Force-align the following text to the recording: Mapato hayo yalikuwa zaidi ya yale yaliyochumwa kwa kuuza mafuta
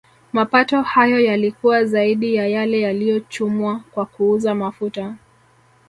Mapato 0.33 0.81
hayo 0.81 1.19
yalikuwa 1.19 1.85
zaidi 1.85 2.35
ya 2.35 2.47
yale 2.47 2.79
yaliyochumwa 2.81 3.79
kwa 3.91 4.05
kuuza 4.05 4.55
mafuta 4.55 5.15